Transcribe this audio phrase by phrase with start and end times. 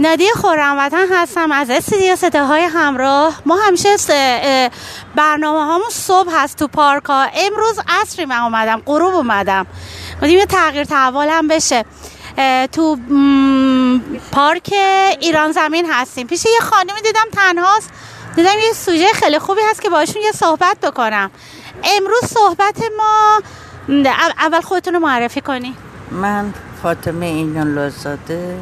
[0.00, 1.52] نادی خورم وطن هستم.
[1.52, 3.42] از استودیو صداهای همراه.
[3.46, 3.96] ما همیشه
[5.14, 7.26] برنامه همون صبح هست تو پارک ها.
[7.34, 9.66] امروز عصری من اومدم غروب اومدم.
[10.20, 11.84] بودیم یه تغییر تحول هم بشه
[12.72, 12.98] تو
[14.32, 14.74] پارک
[15.20, 16.26] ایران زمین هستیم.
[16.26, 17.90] پیش یه خانمی دیدم تنهاست.
[18.36, 21.30] دیدم یه سوژه خیلی خوبی هست که باشون یه صحبت بکنم.
[21.84, 23.42] امروز صحبت ما
[24.38, 25.76] اول خودتون رو معرفی کنی.
[26.10, 28.58] من فاطمه اینون لازاده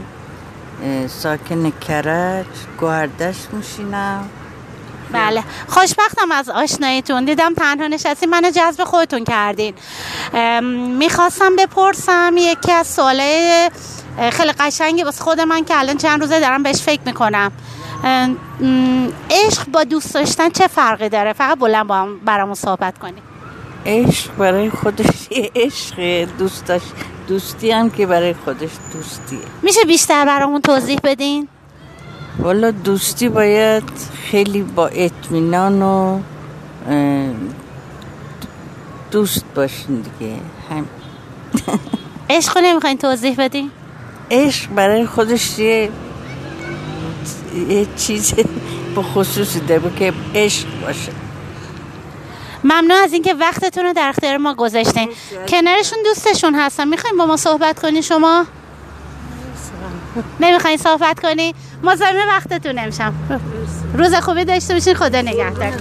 [1.09, 2.47] ساکن کرج
[2.81, 4.29] گوهردش میشینم.
[5.13, 5.45] بله.
[5.69, 7.25] خوشبختم از آشناییتون.
[7.25, 9.75] دیدم تنها نشستی منو جذب خودتون کردین.
[10.99, 13.71] می‌خواستم بپرسم یکی از سواله
[14.33, 17.53] خیلی قشنگی واسه خود من که الان چند روزه دارم بهش فکر می‌کنم.
[19.31, 22.99] عشق با دوست داشتن چه فرقی داره؟ فقط بلند با هم برامون صحبت
[23.89, 26.87] عشق برای خودش یه عشق دوست داشت
[27.29, 31.49] دوستی هم که برای خودش دوستیه میشه بیشتر برامون توضیح بدین؟
[32.39, 33.83] والا دوستی باید
[34.31, 36.21] خیلی با اطمینان و
[39.11, 40.35] دوست باشین دیگه
[40.71, 40.87] هم
[42.31, 43.71] عشق نمی‌خواین توضیح بدین؟
[44.31, 45.91] عشق برای خودش یه
[47.69, 48.35] یه چیز
[48.95, 51.13] به خصوصی داره که عشق باشه
[52.65, 55.11] ممنون از اینکه وقتتون رو در اختیار ما گذاشتین.
[55.49, 56.89] کنارشون دوستشون هستن.
[56.89, 58.47] می‌خوایم با ما صحبت کنی شما؟
[60.41, 63.15] نمی‌خواین صحبت کنی مزاحم وقتتون نمیشم
[63.95, 64.95] روز خوبی داشته باشین.
[64.95, 65.73] خدا نگهدار.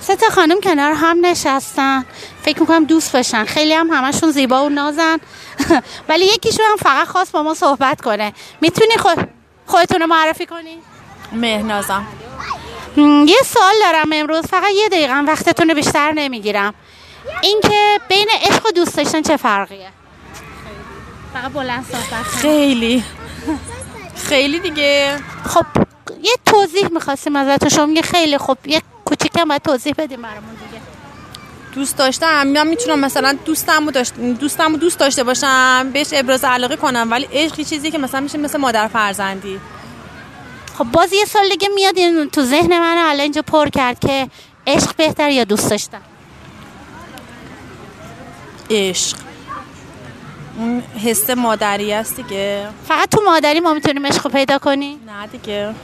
[0.00, 2.04] سه تا خانم کنار هم نشستن.
[2.42, 3.44] فکر می‌کنم دوست باشن.
[3.44, 5.18] خیلی هم همشون زیبا و نازن.
[6.08, 8.32] ولی یکیشون هم فقط خواست با ما صحبت کنه.
[8.60, 9.28] می‌تونی خود
[9.66, 10.78] خودتون رو معرفی کنی؟
[11.32, 12.06] مهنازم.
[13.26, 14.46] یه سوال دارم امروز.
[14.46, 16.74] فقط یه دقیقه وقتتون رو بیشتر نمی‌گیرم.
[17.42, 19.90] اینکه بین عشق و دوست داشتن چه فرقیه؟
[21.34, 23.04] فقط بلند صحبت خیلی.
[24.28, 25.18] خیلی دیگه.
[25.46, 25.66] خب
[26.22, 27.68] یه توضیح می‌خواستیم ازتون.
[27.68, 30.82] شما میگه خیلی خب یه کوچیکم باید توضیح بدیم برامون دیگه.
[31.74, 32.46] دوست داشتم.
[32.46, 37.08] من می‌تونم مثلا دوستم داشت دوستم دوست داشته باشم بهش ابراز علاقه کنم.
[37.10, 39.60] ولی عشقی چیزی که مثلا میشه مثل مادر فرزندی.
[40.78, 44.28] خب باز یه سال دیگه میاد این تو ذهن من الان اینجا پر کرد که
[44.66, 46.00] عشق بهتر یا دوست داشتن؟
[48.70, 49.16] عشق.
[50.58, 52.68] اون حس مادری است دیگه.
[52.88, 55.74] فقط تو مادری ما می‌تونیم عشق پیدا کنی؟ نه دیگه.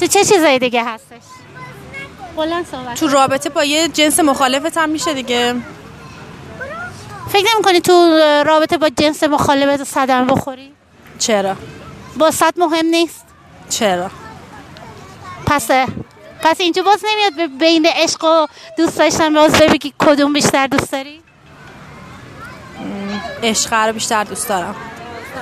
[0.00, 1.22] تو چه چیزایی دیگه هستش؟
[2.36, 5.54] بلند صحبت تو رابطه با یه جنس مخالفت هم میشه دیگه.
[7.28, 7.92] فکر نمی کنی تو
[8.46, 10.72] رابطه با جنس مخالفت صدم بخوری؟
[11.18, 11.56] چرا؟
[12.18, 13.24] با صد مهم نیست؟
[13.68, 14.10] چرا؟
[15.46, 15.70] پس
[16.42, 21.22] پس اینجا باز نمیاد بین عشق و دوست داشتن باز بگی کدوم بیشتر دوست داری؟
[23.42, 24.74] عشق رو بیشتر دوست دارم.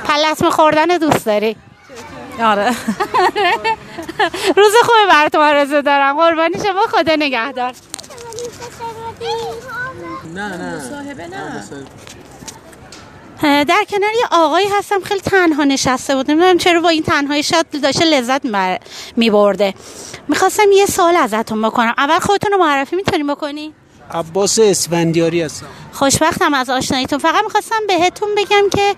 [0.04, 1.56] پلسم خوردن دوست داری؟
[2.42, 2.66] آره.
[4.56, 6.16] روز خوبی براتون آرزو دارم.
[6.16, 7.72] قربانی شما خدا نگهدار.
[10.34, 11.26] نه نه.
[11.26, 11.62] نه.
[13.42, 16.30] در کنار یه آقایی هستم خیلی تنها نشسته بود.
[16.30, 18.42] نمی‌دونم چرا با این تنهایی شاید داشته لذت
[19.16, 19.74] میبرده
[20.28, 21.94] می‌خواستم یه سوال ازتون بکنم.
[21.98, 23.72] اول خودتون رو معرفی می‌تونیم بکنی؟
[24.10, 25.66] عباس اسفندیاری هستم.
[25.92, 27.18] خوشبختم از آشناییتون.
[27.18, 28.94] فقط می‌خواستم بهتون بگم که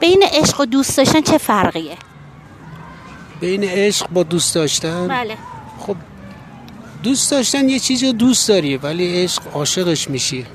[0.00, 1.96] بین عشق و دوست داشتن چه فرقیه؟
[3.40, 5.36] بین عشق با دوست داشتن؟ بله.
[5.78, 5.96] خب
[7.02, 10.46] دوست داشتن یه چیزی رو دوست داری ولی عشق عاشقش میشی.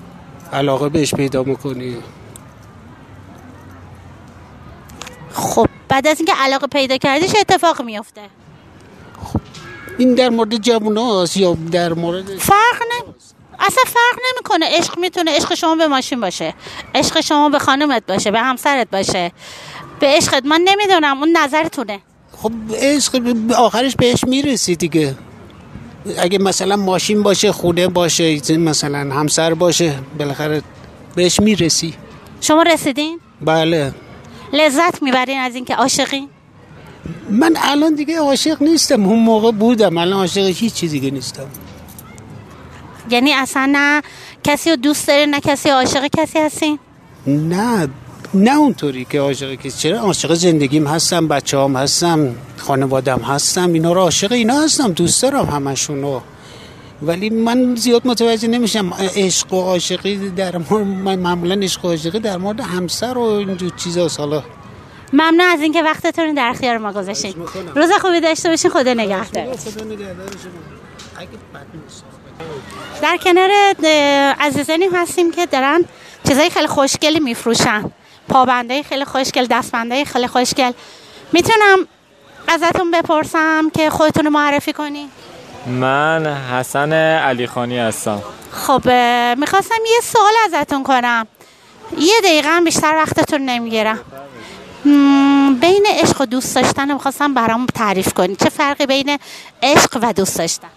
[0.54, 1.98] علاقه بهش پیدا می‌کنی.
[5.38, 8.22] خب بعد از اینکه علاقه پیدا کردیش اتفاق میفته
[9.24, 9.40] خب
[9.98, 13.14] این در مورد جوون هاست یا در مورد فرق نه
[13.60, 14.66] اصلا فرق نمی‌کنه.
[14.70, 16.54] عشق می‌تونه عشق شما به ماشین باشه.
[16.96, 19.32] عشق شما به خانمت باشه به همسرت باشه.
[20.00, 22.00] به عشقت من نمی‌دونم اون نظرتونه.
[22.38, 25.16] خب عشق آخرش بهش می‌رسی دیگه.
[26.18, 30.62] اگه مثلا ماشین باشه خونه باشه مثلا همسر باشه بالاخره
[31.16, 31.94] بهش می‌رسی.
[32.42, 33.94] شما رسیدین؟ بله.
[34.54, 36.30] لذت می‌برین از اینکه عاشقین
[37.30, 41.48] من الان دیگه عاشق نیستم اون موقع بودم الان عاشق هیچ چیزی دیگه نیستم.
[43.10, 44.02] یعنی اصلا نه
[44.44, 46.80] کسی رو دوست داری نه کسی عاشق کسی هستین
[47.28, 47.88] نه
[48.34, 53.94] نه اونطوری که عاشق کسی چرا؟ عاشق زندگیم هستم بچه هم هستم خانوادم هستم اینا
[53.94, 56.20] رو عاشق اینا هستم دوست دارم همشونو.
[57.02, 62.20] ولی من زیاد متوجه نمیشم عشق و عاشقی در مورد من معمولا عشق و عاشقی
[62.20, 64.44] در مورد همسر و اینجور چیزا حالا
[65.14, 67.34] ممنون از اینکه وقتتون در اختیار ما گذاشتین.
[67.76, 68.72] روز خوبی داشته باشین.
[68.72, 69.46] خدا نگهدار.
[73.02, 73.50] در کنار
[74.40, 75.86] عزیزانی هستیم که دارن
[76.28, 77.92] چیزای خیلی خوشگلی میفروشن.
[78.30, 80.72] پابنده خیلی خوشگل دستبنده خیلی خوشگل.
[81.34, 81.88] می‌تونم
[82.48, 85.10] ازتون بپرسم که خودتون رو معرفی کنی؟
[85.68, 88.22] من حسن علی خانی هستم.
[88.52, 88.90] خب
[89.38, 91.28] می‌خواستم یه سوال ازتون کنم.
[91.98, 94.00] یه دقیقه هم بیشتر وقتتون نمی‌گیرم
[95.62, 99.20] بین عشق و دوست داشتن می‌خواستم برام تعریف کنی چه فرقی بین
[99.64, 100.68] عشق و دوست داشتن؟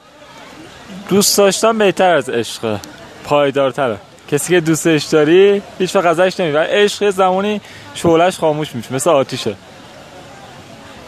[1.09, 2.79] دوست داشتن بهتر از عشق.
[3.25, 3.97] پایدارتره.
[4.31, 7.61] کسی که دوستش داری هیچ وقت ازش نمیره عشق زمانی
[7.95, 9.55] شعلش خاموش میشه مثل آتیشه.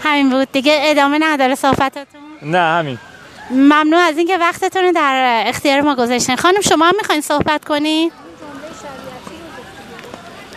[0.02, 0.52] همین بود.
[0.52, 2.23] دیگه ادامه نداره صحبتتون.
[2.43, 2.99] نه همین.
[3.52, 6.37] ممنون از اینکه وقتتون رو در اختیار ما گذاشتین.
[6.37, 8.12] خانم شما هم می‌خواین صحبت کنین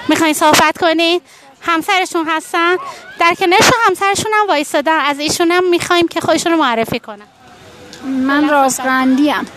[0.08, 1.22] می‌خواین صحبت کنین
[1.62, 2.76] همسرشون هستن؟
[3.20, 7.28] در کنارشون همسرشون هم وایستادن از ایشون هم می‌خوایم که خودشون رو معرفی کنن.
[8.04, 9.48] من رازقندیم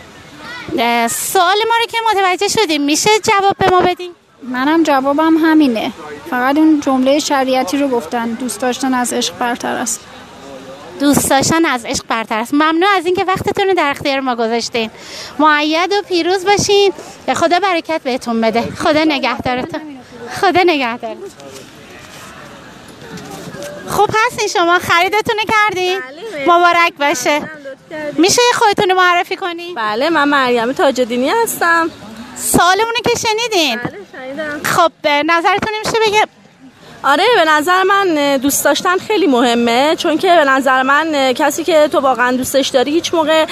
[0.79, 2.83] اه، سوال ما رو که متوجه شدیم.
[2.83, 4.11] میشه جواب به ما بدین؟
[4.43, 5.93] منم جوابم همینه.
[6.31, 8.29] فقط اون جمله شریعتی رو گفتن.
[8.29, 10.01] دوست داشتن از عشق برتر است.
[11.01, 12.55] دوست داشتن از عشق برتر است.
[12.55, 14.91] ممنون از اینکه وقتتون رو در اختیار ما گذاشتین.
[15.39, 16.93] معید و پیروز باشین.
[17.37, 18.63] خدا برکت بهتون بده.
[18.63, 19.81] خدا نگهدارتون.
[20.41, 21.31] خدا نگهدارتون.
[23.89, 24.79] خوب هستین شما.
[24.79, 26.01] خریدتون کردین.
[26.47, 27.41] مبارک باشه.
[28.19, 31.91] میشه خودتون معرفی کنین؟ بله من مریم تاجدینی هستم.
[32.37, 33.81] سوالمون رو که شنیدین؟
[34.65, 36.27] خب به نظرتون میشه بگه
[37.03, 41.89] آره به نظر من دوست داشتن خیلی مهمه چون که به نظر من کسی که
[41.93, 43.47] تو واقعا دوستش داری هیچ موقع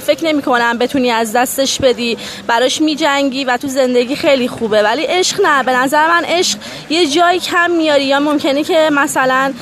[0.00, 4.82] فکر نمی کنم بتونی از دستش بدی براش می جنگی و تو زندگی خیلی خوبه.
[4.82, 6.58] ولی عشق نه به نظر من عشق
[6.90, 9.52] یه جایی کم میاری یا ممکنه که مثلا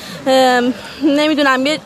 [1.03, 1.79] نمی‌دونم یه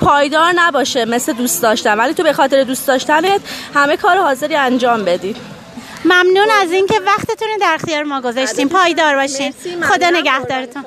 [0.00, 1.98] پایدار نباشه مثل دوست داشتن.
[1.98, 3.40] ولی تو به خاطر دوست داشتنت
[3.74, 5.36] همه کار حاضری انجام بدی.
[6.06, 8.68] ممنون از اینکه وقتتون رو در اختیار ما گذاشتین.
[8.68, 9.54] پایدار باشین.
[9.82, 10.10] خدا.
[10.10, 10.84] نگهدارتون.